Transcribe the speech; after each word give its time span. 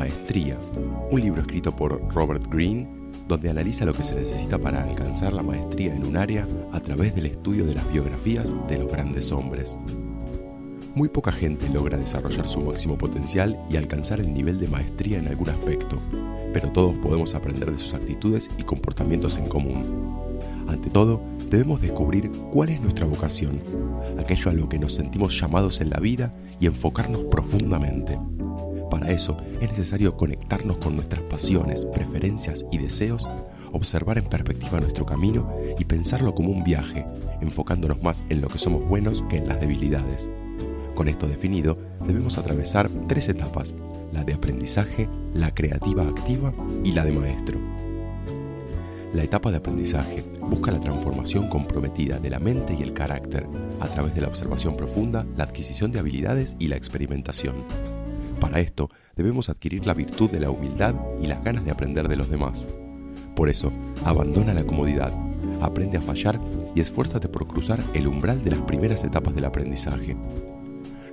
Maestría, 0.00 0.58
un 1.10 1.20
libro 1.20 1.42
escrito 1.42 1.76
por 1.76 2.00
Robert 2.14 2.46
Greene 2.50 2.88
donde 3.28 3.50
analiza 3.50 3.84
lo 3.84 3.92
que 3.92 4.02
se 4.02 4.14
necesita 4.14 4.56
para 4.56 4.82
alcanzar 4.82 5.34
la 5.34 5.42
maestría 5.42 5.94
en 5.94 6.06
un 6.06 6.16
área 6.16 6.48
a 6.72 6.80
través 6.80 7.14
del 7.14 7.26
estudio 7.26 7.66
de 7.66 7.74
las 7.74 7.92
biografías 7.92 8.54
de 8.66 8.78
los 8.78 8.90
grandes 8.90 9.30
hombres. 9.30 9.78
Muy 10.94 11.10
poca 11.10 11.32
gente 11.32 11.68
logra 11.68 11.98
desarrollar 11.98 12.48
su 12.48 12.62
máximo 12.62 12.96
potencial 12.96 13.62
y 13.68 13.76
alcanzar 13.76 14.20
el 14.20 14.32
nivel 14.32 14.58
de 14.58 14.68
maestría 14.68 15.18
en 15.18 15.28
algún 15.28 15.50
aspecto, 15.50 15.98
pero 16.54 16.70
todos 16.70 16.94
podemos 17.02 17.34
aprender 17.34 17.70
de 17.70 17.76
sus 17.76 17.92
actitudes 17.92 18.48
y 18.56 18.62
comportamientos 18.62 19.36
en 19.36 19.44
común. 19.48 20.38
Ante 20.66 20.88
todo, 20.88 21.20
debemos 21.50 21.82
descubrir 21.82 22.30
cuál 22.50 22.70
es 22.70 22.80
nuestra 22.80 23.04
vocación, 23.04 23.60
aquello 24.18 24.50
a 24.50 24.54
lo 24.54 24.66
que 24.66 24.78
nos 24.78 24.94
sentimos 24.94 25.38
llamados 25.38 25.82
en 25.82 25.90
la 25.90 26.00
vida 26.00 26.34
y 26.58 26.64
enfocarnos 26.64 27.24
profundamente. 27.24 28.18
Para 28.90 29.12
eso 29.12 29.36
es 29.60 29.70
necesario 29.70 30.16
conectarnos 30.16 30.78
con 30.78 30.96
nuestras 30.96 31.22
pasiones, 31.22 31.84
preferencias 31.84 32.64
y 32.72 32.78
deseos, 32.78 33.28
observar 33.72 34.18
en 34.18 34.24
perspectiva 34.24 34.80
nuestro 34.80 35.06
camino 35.06 35.48
y 35.78 35.84
pensarlo 35.84 36.34
como 36.34 36.50
un 36.50 36.64
viaje, 36.64 37.06
enfocándonos 37.40 38.02
más 38.02 38.24
en 38.28 38.40
lo 38.40 38.48
que 38.48 38.58
somos 38.58 38.86
buenos 38.88 39.22
que 39.30 39.36
en 39.36 39.46
las 39.46 39.60
debilidades. 39.60 40.28
Con 40.96 41.08
esto 41.08 41.28
definido, 41.28 41.78
debemos 42.04 42.36
atravesar 42.36 42.90
tres 43.06 43.28
etapas, 43.28 43.74
la 44.12 44.24
de 44.24 44.34
aprendizaje, 44.34 45.08
la 45.34 45.54
creativa 45.54 46.06
activa 46.06 46.52
y 46.84 46.92
la 46.92 47.04
de 47.04 47.12
maestro. 47.12 47.58
La 49.14 49.22
etapa 49.24 49.50
de 49.50 49.58
aprendizaje 49.58 50.22
busca 50.40 50.72
la 50.72 50.80
transformación 50.80 51.48
comprometida 51.48 52.18
de 52.18 52.30
la 52.30 52.38
mente 52.38 52.76
y 52.78 52.82
el 52.82 52.92
carácter 52.92 53.46
a 53.80 53.88
través 53.88 54.14
de 54.14 54.20
la 54.20 54.28
observación 54.28 54.76
profunda, 54.76 55.26
la 55.36 55.44
adquisición 55.44 55.92
de 55.92 56.00
habilidades 56.00 56.56
y 56.58 56.68
la 56.68 56.76
experimentación. 56.76 57.64
Para 58.40 58.60
esto 58.60 58.90
debemos 59.16 59.48
adquirir 59.48 59.86
la 59.86 59.94
virtud 59.94 60.30
de 60.30 60.40
la 60.40 60.50
humildad 60.50 60.94
y 61.22 61.26
las 61.26 61.44
ganas 61.44 61.64
de 61.64 61.70
aprender 61.70 62.08
de 62.08 62.16
los 62.16 62.30
demás. 62.30 62.66
Por 63.36 63.48
eso, 63.48 63.72
abandona 64.04 64.54
la 64.54 64.64
comodidad, 64.64 65.12
aprende 65.60 65.98
a 65.98 66.00
fallar 66.00 66.40
y 66.74 66.80
esfuérzate 66.80 67.28
por 67.28 67.46
cruzar 67.46 67.80
el 67.94 68.06
umbral 68.06 68.42
de 68.42 68.52
las 68.52 68.60
primeras 68.62 69.04
etapas 69.04 69.34
del 69.34 69.44
aprendizaje. 69.44 70.16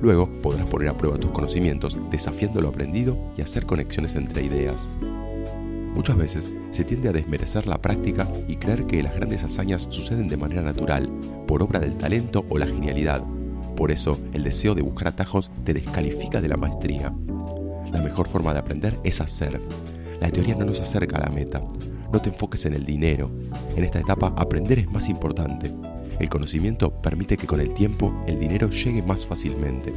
Luego 0.00 0.28
podrás 0.42 0.68
poner 0.68 0.88
a 0.88 0.96
prueba 0.96 1.18
tus 1.18 1.30
conocimientos 1.30 1.98
desafiando 2.10 2.60
lo 2.60 2.68
aprendido 2.68 3.16
y 3.36 3.42
hacer 3.42 3.66
conexiones 3.66 4.14
entre 4.14 4.44
ideas. 4.44 4.88
Muchas 5.94 6.16
veces 6.18 6.52
se 6.72 6.84
tiende 6.84 7.08
a 7.08 7.12
desmerecer 7.12 7.66
la 7.66 7.80
práctica 7.80 8.28
y 8.46 8.56
creer 8.56 8.86
que 8.86 9.02
las 9.02 9.14
grandes 9.14 9.42
hazañas 9.42 9.86
suceden 9.88 10.28
de 10.28 10.36
manera 10.36 10.62
natural, 10.62 11.10
por 11.46 11.62
obra 11.62 11.80
del 11.80 11.96
talento 11.96 12.44
o 12.50 12.58
la 12.58 12.66
genialidad. 12.66 13.24
Por 13.76 13.90
eso, 13.90 14.18
el 14.32 14.42
deseo 14.42 14.74
de 14.74 14.82
buscar 14.82 15.08
atajos 15.08 15.50
te 15.64 15.74
descalifica 15.74 16.40
de 16.40 16.48
la 16.48 16.56
maestría. 16.56 17.12
La 17.92 18.02
mejor 18.02 18.26
forma 18.26 18.52
de 18.52 18.58
aprender 18.58 18.98
es 19.04 19.20
hacer. 19.20 19.60
La 20.20 20.30
teoría 20.30 20.54
no 20.54 20.64
nos 20.64 20.80
acerca 20.80 21.18
a 21.18 21.28
la 21.28 21.34
meta. 21.34 21.62
No 22.12 22.20
te 22.20 22.30
enfoques 22.30 22.64
en 22.64 22.74
el 22.74 22.84
dinero. 22.84 23.30
En 23.76 23.84
esta 23.84 24.00
etapa, 24.00 24.32
aprender 24.36 24.78
es 24.78 24.90
más 24.90 25.08
importante. 25.08 25.70
El 26.18 26.30
conocimiento 26.30 26.90
permite 26.90 27.36
que 27.36 27.46
con 27.46 27.60
el 27.60 27.74
tiempo 27.74 28.24
el 28.26 28.40
dinero 28.40 28.70
llegue 28.70 29.02
más 29.02 29.26
fácilmente. 29.26 29.92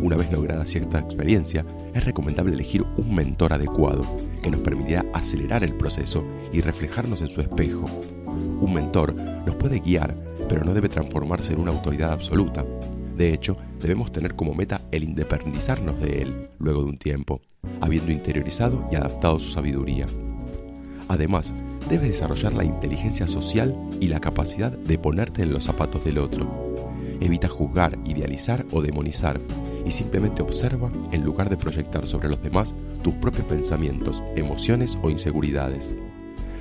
Una 0.00 0.16
vez 0.16 0.32
lograda 0.32 0.64
cierta 0.64 0.98
experiencia, 0.98 1.66
es 1.94 2.04
recomendable 2.04 2.54
elegir 2.54 2.84
un 2.96 3.14
mentor 3.14 3.52
adecuado 3.52 4.02
que 4.42 4.50
nos 4.50 4.60
permitirá 4.60 5.04
acelerar 5.12 5.62
el 5.64 5.74
proceso 5.74 6.24
y 6.52 6.62
reflejarnos 6.62 7.20
en 7.20 7.28
su 7.28 7.42
espejo. 7.42 7.84
Un 8.60 8.72
mentor 8.72 9.14
nos 9.14 9.54
puede 9.56 9.80
guiar, 9.80 10.16
pero 10.48 10.64
no 10.64 10.74
debe 10.74 10.88
transformarse 10.88 11.52
en 11.52 11.60
una 11.60 11.72
autoridad 11.72 12.12
absoluta. 12.12 12.64
De 13.16 13.32
hecho, 13.32 13.56
debemos 13.80 14.12
tener 14.12 14.34
como 14.34 14.54
meta 14.54 14.80
el 14.90 15.04
independizarnos 15.04 16.00
de 16.00 16.22
él 16.22 16.48
luego 16.58 16.82
de 16.82 16.90
un 16.90 16.98
tiempo, 16.98 17.40
habiendo 17.80 18.12
interiorizado 18.12 18.88
y 18.90 18.96
adaptado 18.96 19.38
su 19.38 19.50
sabiduría. 19.50 20.06
Además, 21.08 21.52
debes 21.88 22.08
desarrollar 22.08 22.54
la 22.54 22.64
inteligencia 22.64 23.28
social 23.28 23.76
y 24.00 24.08
la 24.08 24.20
capacidad 24.20 24.72
de 24.72 24.98
ponerte 24.98 25.42
en 25.42 25.52
los 25.52 25.64
zapatos 25.64 26.04
del 26.04 26.18
otro. 26.18 26.74
Evita 27.20 27.48
juzgar, 27.48 27.98
idealizar 28.04 28.64
o 28.72 28.82
demonizar 28.82 29.40
y 29.86 29.92
simplemente 29.92 30.42
observa 30.42 30.90
en 31.12 31.22
lugar 31.22 31.50
de 31.50 31.56
proyectar 31.56 32.08
sobre 32.08 32.28
los 32.28 32.42
demás 32.42 32.74
tus 33.02 33.14
propios 33.14 33.46
pensamientos, 33.46 34.22
emociones 34.36 34.96
o 35.02 35.10
inseguridades. 35.10 35.94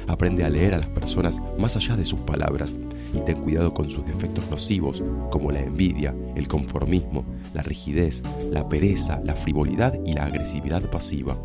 Aprende 0.07 0.43
a 0.43 0.49
leer 0.49 0.73
a 0.73 0.79
las 0.79 0.89
personas 0.89 1.39
más 1.57 1.77
allá 1.77 1.95
de 1.95 2.05
sus 2.05 2.19
palabras 2.19 2.75
y 3.13 3.19
ten 3.21 3.41
cuidado 3.41 3.73
con 3.73 3.89
sus 3.89 4.05
defectos 4.05 4.49
nocivos 4.49 5.03
como 5.29 5.51
la 5.51 5.59
envidia, 5.59 6.15
el 6.35 6.47
conformismo, 6.47 7.25
la 7.53 7.63
rigidez, 7.63 8.21
la 8.51 8.67
pereza, 8.67 9.19
la 9.23 9.35
frivolidad 9.35 9.93
y 10.05 10.13
la 10.13 10.25
agresividad 10.25 10.89
pasiva. 10.89 11.37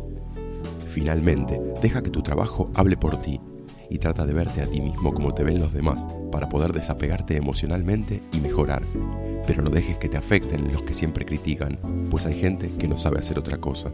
Finalmente, 0.89 1.61
deja 1.81 2.01
que 2.01 2.09
tu 2.09 2.21
trabajo 2.21 2.71
hable 2.73 2.97
por 2.97 3.17
ti 3.21 3.39
y 3.89 3.99
trata 3.99 4.25
de 4.25 4.33
verte 4.33 4.61
a 4.61 4.65
ti 4.65 4.81
mismo 4.81 5.13
como 5.13 5.33
te 5.33 5.43
ven 5.43 5.59
los 5.59 5.73
demás 5.73 6.07
para 6.31 6.49
poder 6.49 6.73
desapegarte 6.73 7.37
emocionalmente 7.37 8.21
y 8.33 8.39
mejorar. 8.39 8.83
Pero 9.45 9.63
no 9.63 9.69
dejes 9.69 9.97
que 9.97 10.09
te 10.09 10.17
afecten 10.17 10.71
los 10.73 10.81
que 10.81 10.93
siempre 10.93 11.25
critican, 11.25 11.77
pues 12.09 12.25
hay 12.25 12.33
gente 12.33 12.69
que 12.79 12.87
no 12.87 12.97
sabe 12.97 13.19
hacer 13.19 13.39
otra 13.39 13.59
cosa. 13.59 13.91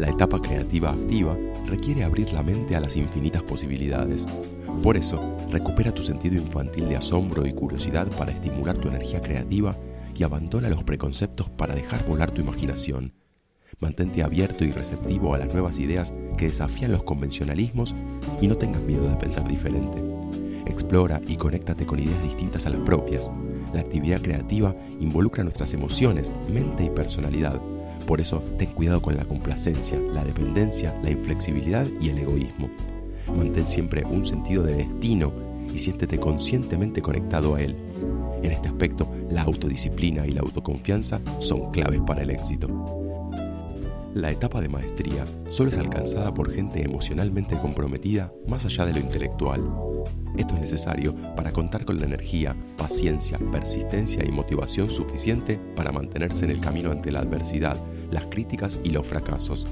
La 0.00 0.08
etapa 0.08 0.40
creativa 0.40 0.92
activa 0.92 1.36
requiere 1.66 2.04
abrir 2.04 2.32
la 2.32 2.42
mente 2.42 2.74
a 2.74 2.80
las 2.80 2.96
infinitas 2.96 3.42
posibilidades. 3.42 4.24
Por 4.82 4.96
eso, 4.96 5.20
recupera 5.50 5.92
tu 5.92 6.02
sentido 6.02 6.36
infantil 6.36 6.88
de 6.88 6.96
asombro 6.96 7.46
y 7.46 7.52
curiosidad 7.52 8.08
para 8.16 8.32
estimular 8.32 8.78
tu 8.78 8.88
energía 8.88 9.20
creativa 9.20 9.76
y 10.16 10.22
abandona 10.22 10.70
los 10.70 10.84
preconceptos 10.84 11.50
para 11.50 11.74
dejar 11.74 12.02
volar 12.06 12.30
tu 12.30 12.40
imaginación. 12.40 13.12
Mantente 13.78 14.22
abierto 14.22 14.64
y 14.64 14.72
receptivo 14.72 15.34
a 15.34 15.38
las 15.38 15.52
nuevas 15.52 15.78
ideas 15.78 16.14
que 16.38 16.46
desafían 16.46 16.92
los 16.92 17.02
convencionalismos 17.02 17.94
y 18.40 18.48
no 18.48 18.56
tengas 18.56 18.80
miedo 18.80 19.06
de 19.06 19.16
pensar 19.16 19.46
diferente. 19.46 20.02
Explora 20.64 21.20
y 21.26 21.36
conéctate 21.36 21.84
con 21.84 21.98
ideas 21.98 22.22
distintas 22.22 22.64
a 22.64 22.70
las 22.70 22.80
propias. 22.80 23.30
La 23.74 23.80
actividad 23.80 24.22
creativa 24.22 24.74
involucra 24.98 25.44
nuestras 25.44 25.74
emociones, 25.74 26.32
mente 26.50 26.84
y 26.84 26.88
personalidad. 26.88 27.60
Por 28.06 28.20
eso, 28.20 28.42
ten 28.58 28.72
cuidado 28.72 29.00
con 29.00 29.16
la 29.16 29.24
complacencia, 29.24 29.98
la 30.12 30.24
dependencia, 30.24 30.94
la 31.02 31.10
inflexibilidad 31.10 31.86
y 32.00 32.08
el 32.08 32.18
egoísmo. 32.18 32.68
Mantén 33.36 33.66
siempre 33.66 34.04
un 34.04 34.24
sentido 34.26 34.62
de 34.62 34.76
destino 34.76 35.32
y 35.72 35.78
siéntete 35.78 36.18
conscientemente 36.18 37.00
conectado 37.02 37.54
a 37.54 37.62
él. 37.62 37.76
En 38.42 38.50
este 38.50 38.68
aspecto, 38.68 39.08
la 39.30 39.42
autodisciplina 39.42 40.26
y 40.26 40.32
la 40.32 40.40
autoconfianza 40.40 41.20
son 41.40 41.70
claves 41.70 42.00
para 42.06 42.22
el 42.22 42.30
éxito. 42.30 42.68
La 44.14 44.32
etapa 44.32 44.60
de 44.60 44.68
maestría 44.68 45.24
solo 45.50 45.70
es 45.70 45.78
alcanzada 45.78 46.34
por 46.34 46.50
gente 46.50 46.82
emocionalmente 46.82 47.56
comprometida 47.56 48.32
más 48.48 48.64
allá 48.64 48.84
de 48.86 48.94
lo 48.94 48.98
intelectual. 48.98 49.62
Esto 50.36 50.54
es 50.54 50.60
necesario 50.62 51.14
para 51.36 51.52
contar 51.52 51.84
con 51.84 52.00
la 52.00 52.06
energía, 52.06 52.56
paciencia, 52.76 53.38
persistencia 53.52 54.24
y 54.24 54.32
motivación 54.32 54.90
suficiente 54.90 55.60
para 55.76 55.92
mantenerse 55.92 56.44
en 56.44 56.50
el 56.50 56.60
camino 56.60 56.90
ante 56.90 57.12
la 57.12 57.20
adversidad, 57.20 57.76
las 58.10 58.26
críticas 58.26 58.80
y 58.82 58.90
los 58.90 59.06
fracasos. 59.06 59.64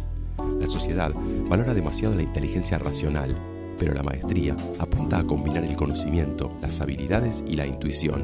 La 0.60 0.68
sociedad 0.68 1.12
valora 1.48 1.74
demasiado 1.74 2.14
la 2.14 2.22
inteligencia 2.22 2.78
racional, 2.78 3.36
pero 3.76 3.92
la 3.92 4.04
maestría 4.04 4.56
apunta 4.78 5.18
a 5.18 5.26
combinar 5.26 5.64
el 5.64 5.74
conocimiento, 5.74 6.48
las 6.62 6.80
habilidades 6.80 7.42
y 7.44 7.56
la 7.56 7.66
intuición. 7.66 8.22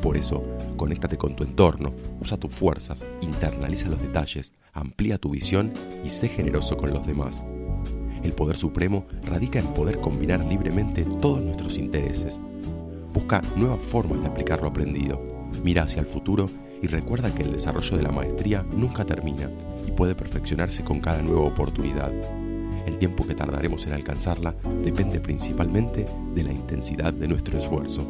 Por 0.00 0.16
eso, 0.16 0.42
conéctate 0.76 1.16
con 1.16 1.36
tu 1.36 1.44
entorno, 1.44 1.92
usa 2.20 2.36
tus 2.36 2.52
fuerzas, 2.52 3.04
internaliza 3.20 3.88
los 3.88 4.00
detalles, 4.00 4.52
amplía 4.72 5.18
tu 5.18 5.30
visión 5.30 5.72
y 6.04 6.08
sé 6.08 6.28
generoso 6.28 6.76
con 6.76 6.92
los 6.92 7.06
demás. 7.06 7.44
El 8.22 8.32
poder 8.32 8.56
supremo 8.56 9.06
radica 9.22 9.58
en 9.58 9.66
poder 9.74 10.00
combinar 10.00 10.44
libremente 10.44 11.04
todos 11.20 11.40
nuestros 11.42 11.76
intereses. 11.76 12.40
Busca 13.12 13.42
nuevas 13.56 13.80
formas 13.80 14.20
de 14.22 14.28
aplicar 14.28 14.62
lo 14.62 14.68
aprendido. 14.68 15.20
Mira 15.62 15.82
hacia 15.82 16.00
el 16.00 16.06
futuro 16.06 16.46
y 16.82 16.86
recuerda 16.86 17.34
que 17.34 17.42
el 17.42 17.52
desarrollo 17.52 17.96
de 17.96 18.02
la 18.02 18.12
maestría 18.12 18.62
nunca 18.62 19.04
termina 19.04 19.50
y 19.86 19.92
puede 19.92 20.14
perfeccionarse 20.14 20.82
con 20.82 21.00
cada 21.00 21.22
nueva 21.22 21.42
oportunidad. 21.42 22.12
El 22.86 22.98
tiempo 22.98 23.26
que 23.26 23.34
tardaremos 23.34 23.86
en 23.86 23.92
alcanzarla 23.92 24.54
depende 24.82 25.20
principalmente 25.20 26.06
de 26.34 26.42
la 26.42 26.52
intensidad 26.52 27.12
de 27.12 27.28
nuestro 27.28 27.58
esfuerzo. 27.58 28.02